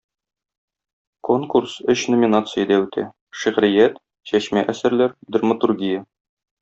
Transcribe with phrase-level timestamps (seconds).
[1.27, 3.03] Конкурс өч номинациядә үтә:
[3.43, 4.01] шигърият,
[4.33, 6.03] чәчмә әсәрләр, драматургия.